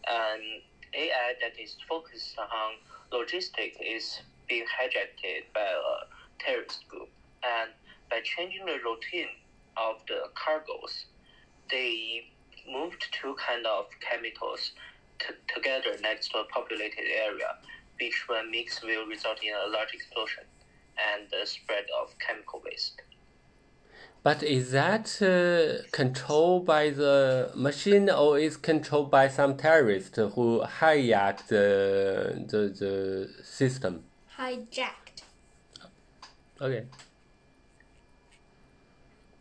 [0.09, 0.61] um, an
[0.95, 2.71] AI that is focused on
[3.11, 7.09] logistics is being hijacked by a terrorist group,
[7.43, 7.69] and
[8.09, 9.29] by changing the routine
[9.77, 11.05] of the cargoes,
[11.69, 12.31] they
[12.67, 14.71] moved two kind of chemicals
[15.59, 17.49] together next to a populated area,
[17.99, 20.43] which when mixed will result in a large explosion
[21.07, 23.01] and the spread of chemical waste.
[24.21, 30.61] But is that uh, controlled by the machine or is controlled by some terrorist who
[30.79, 34.03] hijacked the, the, the system?
[34.37, 35.23] Hijacked.
[36.61, 36.83] Okay.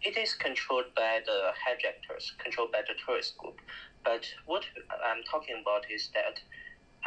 [0.09, 3.61] it is controlled by the hijackers, controlled by the terrorist group.
[4.05, 4.65] But what
[5.05, 6.41] I'm talking about is that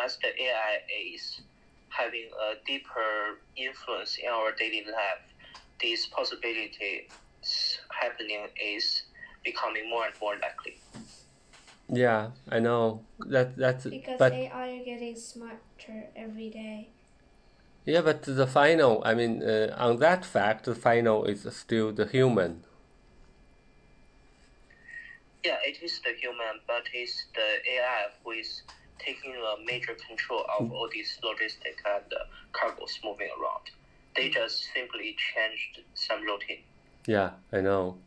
[0.04, 0.80] as the AI
[1.16, 1.42] is
[1.90, 5.24] having a deeper influence in our daily life,
[5.82, 7.10] this possibility
[8.02, 9.04] happening is
[9.44, 10.80] becoming more and more likely.
[11.90, 14.50] Yeah, I know that that's Because but AI
[14.80, 16.90] are getting smarter every day.
[17.86, 22.06] yeah, but the final, I mean, uh, on that fact, the final is still the
[22.06, 22.64] human.
[25.44, 28.62] Yeah, it is the human, but it's the AI who is
[29.00, 32.20] taking a major control of all these logistic and uh,
[32.54, 33.72] cargos moving around.
[34.16, 36.64] They just simply changed some routine.
[37.08, 37.98] Yeah, I know.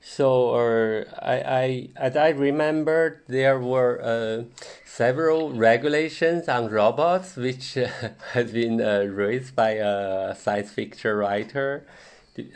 [0.00, 4.44] So, uh, I, I, as I remember, there were uh,
[4.84, 7.86] several regulations on robots, which uh,
[8.32, 11.86] has been uh, raised by a science fiction writer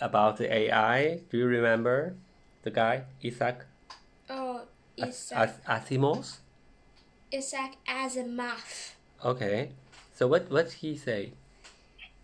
[0.01, 1.21] about the AI.
[1.31, 2.17] Do you remember
[2.62, 3.65] the guy Isaac
[5.01, 6.37] Isaac, As- Asimov?
[7.33, 8.95] Isaac Asimov.
[9.25, 9.71] Okay.
[10.15, 11.33] So what what he say?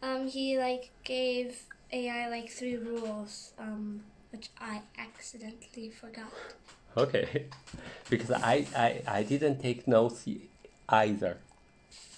[0.02, 3.52] Um, he like gave AI like three rules.
[3.58, 6.32] Um, which I accidentally forgot.
[6.96, 7.46] Okay,
[8.10, 10.26] because I, I I didn't take notes
[10.88, 11.36] either.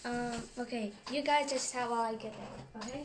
[0.04, 2.82] Um, okay, you guys just tell while I get there.
[2.82, 3.04] Okay.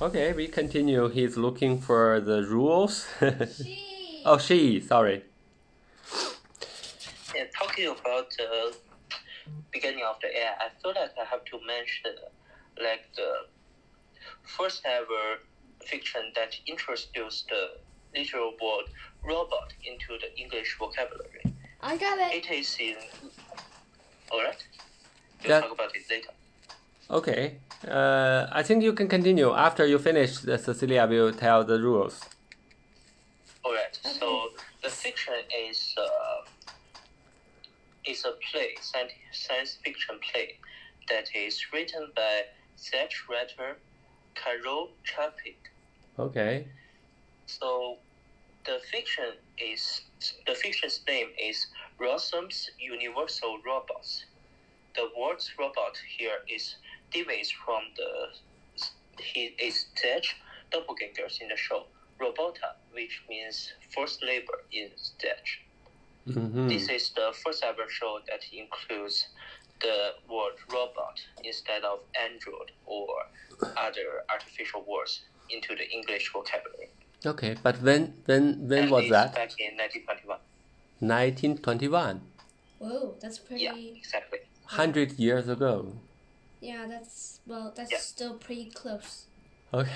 [0.00, 1.08] Okay, we continue.
[1.08, 3.06] He's looking for the rules.
[3.20, 4.22] She.
[4.24, 4.80] oh, she.
[4.80, 5.24] Sorry.
[7.38, 8.74] Yeah, talking about the
[9.70, 12.14] beginning of the AI, I feel like I have to mention
[12.82, 13.30] like the
[14.56, 15.38] first ever
[15.86, 17.62] fiction that introduced the
[18.16, 18.86] literal word
[19.24, 21.44] robot into the English vocabulary.
[21.80, 22.34] I got it.
[22.44, 22.96] It is in.
[24.32, 24.66] Alright?
[25.40, 25.60] We'll Yeah.
[25.60, 26.32] talk about it later.
[27.08, 27.60] Okay.
[27.86, 30.32] Uh, I think you can continue after you finish.
[30.40, 32.20] Cecilia will tell the rules.
[33.64, 34.50] Alright, so
[34.82, 35.34] the fiction
[35.68, 36.47] is uh,
[38.08, 40.58] is a play, science, science fiction play,
[41.08, 42.42] that is written by
[42.82, 43.76] Czech writer
[44.34, 45.58] Karel Čapek.
[46.18, 46.66] Okay.
[47.46, 47.98] So
[48.64, 50.02] the fiction is
[50.46, 51.66] the fiction's name is
[52.00, 54.24] Rossum's Universal Robots.
[54.94, 56.76] The word robot here is
[57.12, 58.10] deviates from the
[59.22, 60.36] he is Dutch
[60.72, 61.86] doppelgangers in the show
[62.20, 64.90] Robota, which means forced labor in
[65.22, 65.67] Dutch.
[66.36, 66.68] Mm-hmm.
[66.68, 69.26] This is the first ever show that includes
[69.80, 73.08] the word robot instead of android or
[73.76, 76.90] other artificial words into the English vocabulary.
[77.24, 79.34] Okay, but when when when And was it's that?
[79.34, 80.38] Back in 1921.
[81.00, 82.20] 1921.
[82.78, 83.64] Whoa, that's pretty.
[83.64, 84.38] Yeah, exactly.
[84.64, 85.96] Hundred years ago.
[86.60, 87.98] Yeah, that's well, that's Yeah.
[87.98, 89.26] still pretty close
[89.72, 89.92] Okay.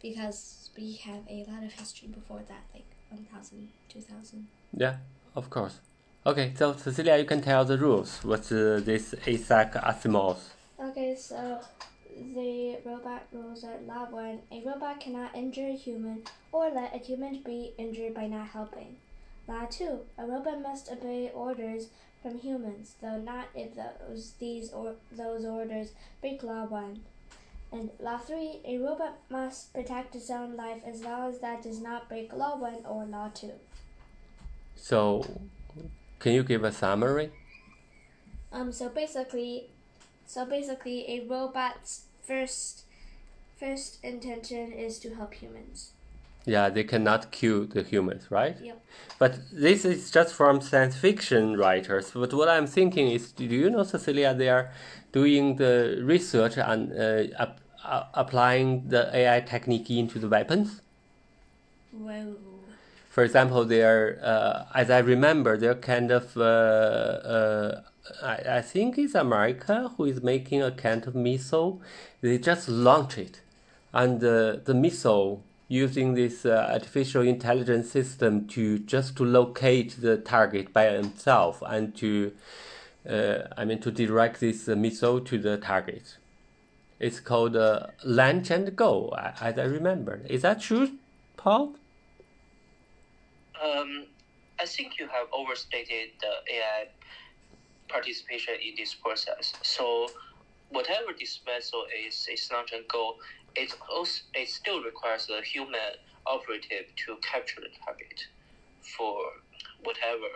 [0.00, 4.48] because we have a lot of history before that, like 1000, 2000.
[4.76, 4.96] Yeah,
[5.34, 5.80] of course.
[6.26, 8.20] Okay, so Cecilia, you can tell the rules.
[8.22, 10.38] What's uh, this Isaac Asimov?
[10.80, 11.60] Okay, so
[12.34, 16.98] the robot rules are Law 1 A robot cannot injure a human or let a
[16.98, 18.96] human be injured by not helping.
[19.46, 21.88] Law 2 A robot must obey orders
[22.22, 27.00] from humans, though not if those, these or those orders break Law 1.
[27.72, 31.80] And Law 3 A robot must protect its own life as long as that does
[31.80, 33.50] not break Law 1 or Law 2.
[34.84, 35.24] So,
[36.18, 37.30] can you give a summary?
[38.52, 39.70] Um, so basically,
[40.26, 42.84] so basically, a robot's first
[43.56, 45.92] first intention is to help humans.
[46.44, 48.58] Yeah, they cannot kill the humans, right?
[48.60, 48.84] Yep.
[49.18, 52.10] But this is just from science fiction writers.
[52.10, 54.70] But what I'm thinking is, do you know, Cecilia, they are
[55.12, 60.82] doing the research and uh, ap- uh, applying the AI technique into the weapons?
[61.90, 62.53] Whoa.
[63.14, 67.82] For example, they're, uh, as I remember, they're kind of, uh, uh,
[68.20, 71.80] I, I think it's America who is making a kind of missile.
[72.22, 73.40] They just launch it,
[73.92, 80.16] and uh, the missile using this uh, artificial intelligence system to just to locate the
[80.16, 82.32] target by itself and to,
[83.08, 86.16] uh, I mean, to direct this missile to the target.
[86.98, 87.54] It's called
[88.02, 90.22] launch and go, as I remember.
[90.28, 90.98] Is that true,
[91.36, 91.76] Paul?
[93.64, 94.08] Um,
[94.60, 96.84] I think you have overstated the AI
[97.90, 99.54] participation in this process.
[99.62, 100.08] So,
[100.70, 103.16] whatever this vessel is, is not a goal.
[103.56, 105.96] It also it still requires a human
[106.26, 108.20] operative to capture the target
[108.96, 109.16] for
[109.84, 110.30] whatever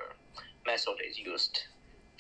[0.67, 1.59] method is used.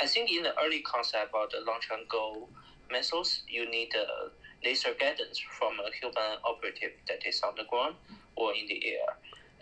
[0.00, 2.50] I think in the early concept of the launch and go
[2.92, 4.06] methods, you need a
[4.66, 7.96] laser guidance from a human operative that is on the ground
[8.36, 9.08] or in the air.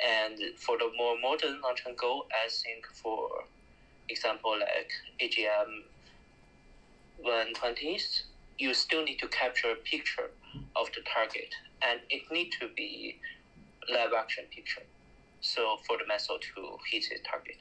[0.05, 3.29] And for the more modern and goal, I think for
[4.09, 4.91] example like
[5.21, 5.85] AGM
[7.25, 8.23] 120s,
[8.59, 10.31] you still need to capture a picture
[10.77, 13.19] of the target, and it need to be
[13.91, 14.83] live action picture.
[15.41, 17.57] So for the missile to hit its target.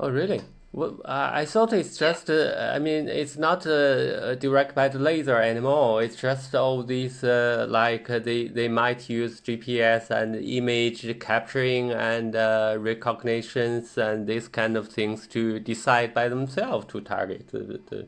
[0.00, 0.40] Oh, really?
[0.70, 5.36] Well, I thought it's just, uh, I mean, it's not uh, direct by the laser
[5.40, 6.02] anymore.
[6.02, 11.90] It's just all these, uh, like, uh, they, they might use GPS and image capturing
[11.92, 17.80] and uh, recognitions and these kind of things to decide by themselves to target the,
[17.88, 18.06] the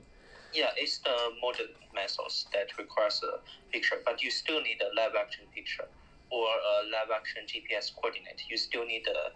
[0.52, 3.40] Yeah, it's the modern methods that requires a
[3.72, 5.88] picture, but you still need a live action picture
[6.30, 8.42] or a live action GPS coordinate.
[8.50, 9.30] You still need a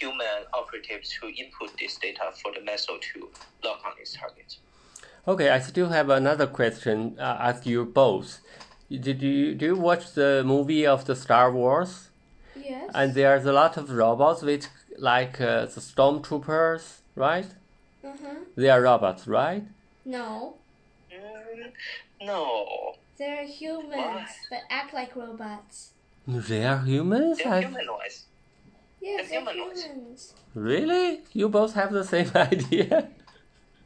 [0.00, 3.28] human operatives to input this data for the missile to
[3.64, 4.56] lock on its target.
[5.26, 7.16] Okay, I still have another question.
[7.18, 8.40] Uh, ask you both.
[8.90, 12.10] Did you do you watch the movie of the Star Wars?
[12.54, 12.90] Yes.
[12.94, 14.66] And there's a lot of robots, which
[14.98, 16.84] like uh, the stormtroopers,
[17.14, 17.46] right?
[18.04, 18.34] uh-huh.
[18.56, 19.64] They are robots, right?
[20.04, 20.56] No.
[21.10, 21.72] Mm,
[22.22, 24.26] no, They're humans Why?
[24.50, 25.92] but act like robots.
[26.26, 27.38] They are humans.
[27.38, 28.24] they're I, humanoids.
[29.02, 29.84] Yes, They're they're humanoids.
[29.84, 30.34] humans.
[30.54, 31.20] really?
[31.32, 33.08] You both have the same idea?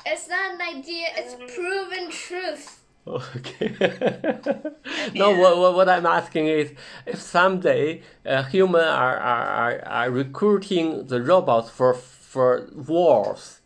[0.04, 2.82] It's not an idea, it's Um, proven truth.
[3.08, 3.68] Okay.
[5.14, 6.72] no, what, what, what I'm asking is
[7.06, 13.60] if someday uh, humans are, are, are, are recruiting the robots for, for wars,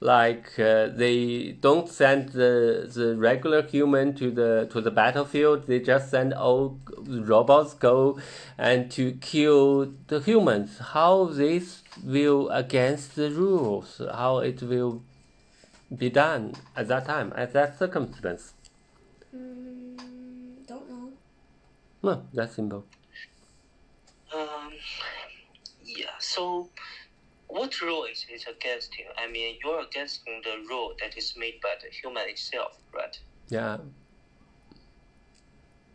[0.00, 5.80] like uh, they don't send the, the regular human to the to the battlefield, they
[5.80, 8.18] just send all robots go
[8.56, 10.78] and to kill the humans.
[10.92, 14.00] How this will against the rules?
[14.12, 15.02] How it will
[15.96, 18.54] be done at that time, at that circumstance?
[19.34, 21.12] Mm, don't know.
[22.02, 22.84] No, that's simple.
[24.32, 24.72] Um,
[25.84, 26.06] yeah.
[26.20, 26.68] So,
[27.48, 29.06] what rule is it against you?
[29.16, 33.18] I mean, you're against the rule that is made by the human itself, right?
[33.48, 33.78] Yeah.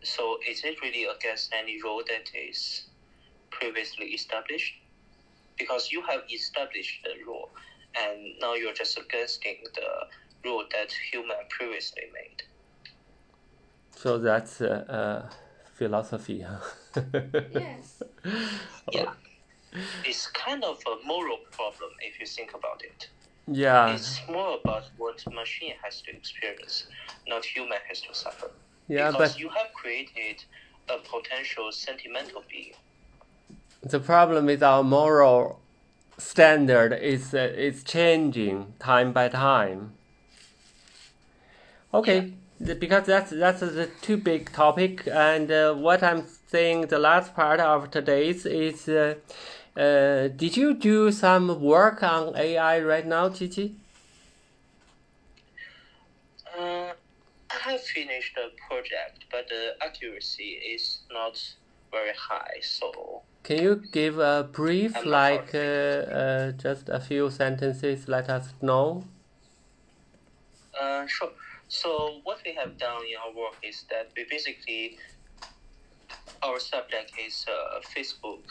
[0.02, 2.88] So, is it really against any rule that is
[3.50, 4.74] previously established?
[5.56, 7.48] Because you have established the rule,
[7.96, 9.88] and now you're just against the
[10.44, 12.42] rule that human previously made.
[13.96, 15.30] So that's uh, uh,
[15.72, 16.42] philosophy.
[16.42, 16.58] huh?
[17.50, 18.02] Yes.
[18.92, 19.10] Yeah.
[20.04, 23.08] It's kind of a moral problem if you think about it.
[23.48, 23.92] yeah.
[23.94, 26.86] It's more about what machine has to experience,
[27.26, 28.50] not human has to suffer.
[28.88, 30.44] Yeah, because but you have created
[30.88, 32.74] a potential sentimental being.
[33.82, 35.60] the problem with our moral
[36.18, 39.92] standard is uh, it's changing time by time.
[41.92, 42.32] Okay,
[42.64, 47.34] th- because that's that's the too big topic, and uh, what I'm saying the last
[47.34, 49.14] part of today's is, uh,
[49.76, 53.74] uh, did you do some work on AI right now, Qiqi?
[56.56, 56.92] Uh,
[57.50, 61.42] I have finished the project, but the accuracy is not
[61.90, 62.58] very high.
[62.62, 68.30] So Can you give a brief, I'm like uh, uh, just a few sentences, let
[68.30, 69.04] us know?
[70.80, 71.32] Uh, sure.
[71.68, 74.98] So what we have done in our work is that we basically
[76.42, 78.42] our subject is a Facebook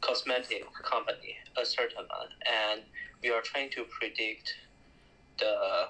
[0.00, 2.82] cosmetic company, a certain one, and
[3.22, 4.54] we are trying to predict
[5.38, 5.88] the.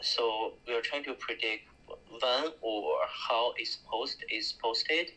[0.00, 1.68] So we are trying to predict
[2.20, 2.98] when or
[3.28, 5.10] how its post is posted.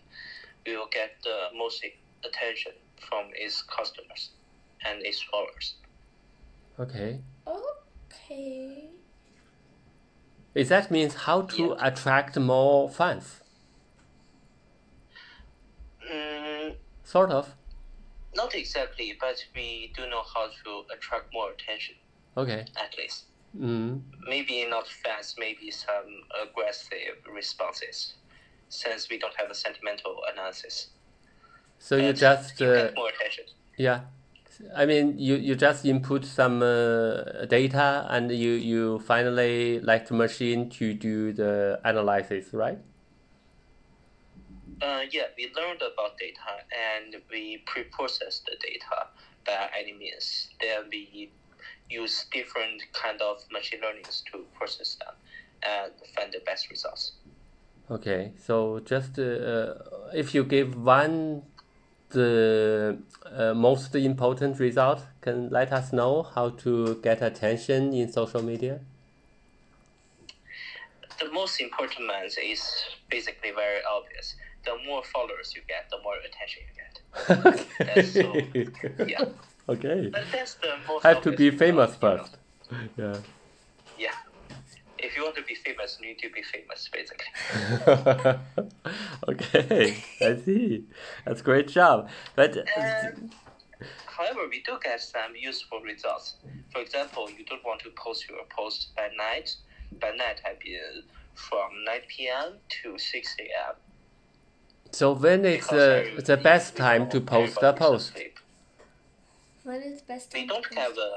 [0.66, 1.84] We will get the most
[2.24, 2.74] attention
[3.10, 4.32] from its customers
[4.86, 5.76] and its followers.
[6.80, 7.22] Okay.
[7.48, 8.90] Okay.
[10.54, 13.42] Is that means how to attract more fans?
[16.10, 16.76] Mm,
[17.06, 17.56] Sort of.
[18.36, 21.96] Not exactly, but we do know how to attract more attention,
[22.36, 22.66] Okay.
[22.76, 23.26] at least.
[23.58, 24.02] Mm.
[24.28, 26.10] Maybe not fast, maybe some
[26.44, 28.16] aggressive responses,
[28.68, 30.90] since we don't have a sentimental analysis.
[31.80, 33.46] So you just you uh, get more attention.
[33.78, 34.02] yeah.
[34.76, 40.14] I mean, you, you just input some uh, data and you, you finally like the
[40.14, 42.80] machine to do the analysis, right?
[44.82, 49.08] Uh, yeah, we learned about data and we pre-process the data
[49.46, 50.50] by any means.
[50.60, 51.32] Then we
[51.90, 55.16] use different kind of machine learnings to process them
[55.64, 57.14] and find the best results.
[57.90, 58.32] Okay.
[58.38, 59.76] So just uh,
[60.14, 61.44] if you give one
[62.10, 68.42] the uh, most important result, can let us know how to get attention in social
[68.44, 68.80] media.
[71.20, 72.62] the most important one is
[73.10, 74.36] basically very obvious.
[74.66, 76.94] The more followers you get, the more attention you get.
[77.96, 79.26] That's so- yeah.
[79.70, 80.10] okay.
[80.12, 81.04] But that's the most.
[81.04, 82.24] Have to be famous uh, you know.
[82.24, 82.38] first.
[82.98, 83.18] Yeah.
[83.98, 84.12] Yeah.
[84.98, 87.32] If you want to be famous, you need to be famous, basically.
[89.30, 90.86] okay, I see.
[91.26, 92.10] That's great job.
[92.36, 93.32] But And,
[94.06, 96.38] however, we do get some useful results.
[96.72, 99.56] For example, you don't want to post your post by night.
[100.02, 101.04] By night, I mean
[101.36, 102.58] from 9 p.m.
[102.82, 103.76] to 6 a.m.
[104.98, 108.14] so when is the everybody- the best time to post the post?
[109.64, 110.78] When is best We don't post?
[110.84, 111.12] have a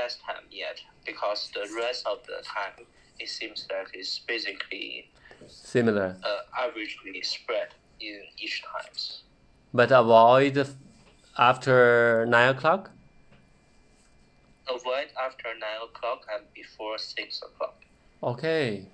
[0.00, 2.86] best time yet because the rest of the time
[3.18, 5.10] it seems like it's basically
[5.48, 7.68] Similar, uh, averagely spread
[8.00, 9.00] in each times.
[9.78, 10.54] but avoid
[11.36, 12.82] after nine o'clock.
[14.78, 17.76] Avoid after 9 o'clock and before 6 o'clock.
[18.22, 18.86] Okay,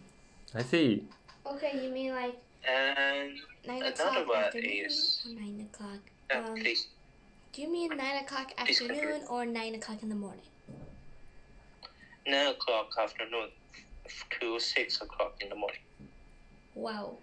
[0.55, 1.09] I see.
[1.53, 2.37] Okay, you mean like
[2.69, 6.01] And nine Another o'clock one afternoon is- nine o'clock?
[6.35, 6.87] uh, Um, please,
[7.53, 10.47] do you mean nine o'clock afternoon or nine o'clock in the morning?
[12.27, 13.51] 9 o'clock afternoon
[14.41, 15.81] to 6 o'clock in the morning.
[16.75, 17.19] Wow.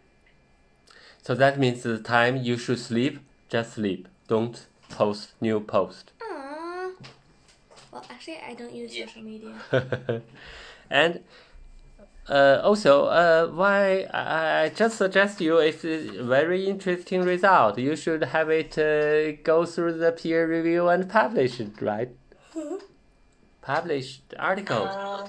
[1.24, 3.20] So that means the time you should sleep,
[3.50, 4.08] just sleep.
[4.28, 6.12] Don't post new post.
[6.20, 6.94] Aww.
[7.92, 9.08] Well, actually, I don't use Yeah.
[9.08, 9.54] social media.
[10.92, 11.24] and
[12.30, 17.78] uh, also, uh, why I I just suggest you if it's a very interesting result.
[17.78, 22.10] You should have it uh, go through the peer review and publish it, right?
[23.62, 24.84] Publish the article.
[24.88, 25.28] Uh,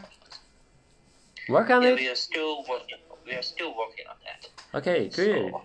[1.49, 1.99] Work on yeah, it.
[1.99, 2.99] we are still working.
[3.27, 4.49] We are still working on that.
[4.79, 5.63] Okay, good, So,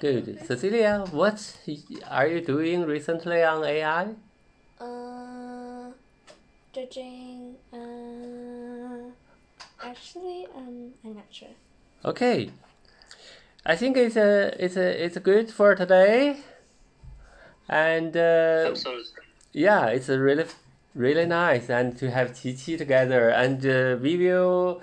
[0.00, 0.46] good.
[0.46, 1.38] Cecilia, what
[2.10, 4.08] are you doing recently on AI?
[4.80, 5.90] Uh,
[6.72, 7.56] judging.
[7.72, 7.87] Uh,
[9.88, 11.54] actually, um, I'm not sure.
[12.04, 12.50] Okay,
[13.66, 16.36] I think it's a it's a it's good for today.
[17.68, 19.22] And uh, absolutely.
[19.52, 20.44] yeah, it's a really
[20.94, 23.28] really nice and to have Qiqi together.
[23.28, 24.82] And uh, we will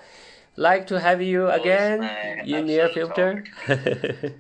[0.56, 3.44] like to have you it's again my in near future.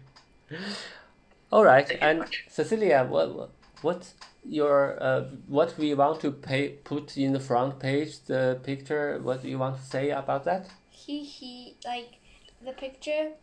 [1.52, 2.26] All right, and.
[2.50, 3.52] Cecilia, what what-
[3.86, 4.14] what
[4.44, 9.20] your uh, what we want to pay put in the front page the picture?
[9.22, 10.68] What do you want to say about that?
[10.90, 12.18] He he like
[12.66, 13.34] the picture.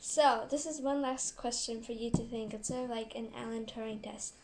[0.00, 2.54] So this is one last question for you to think.
[2.54, 4.34] It's sort of like an Alan Turing test.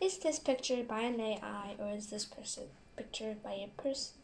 [0.00, 2.64] Is this picture by an AI or is this person
[2.96, 4.14] picture by a person?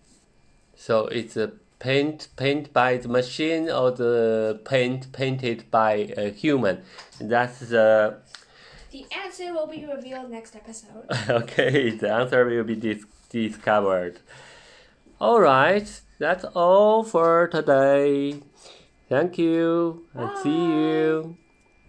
[0.74, 6.82] So it's a paint paint by the machine or the paint painted by a human.
[7.20, 8.18] That's the
[8.96, 11.04] The answer will be revealed next episode.
[11.28, 11.90] okay.
[11.90, 14.20] The answer will be dis- discovered.
[15.20, 18.40] All right, that's all for today.
[19.10, 21.36] Thank you and see you.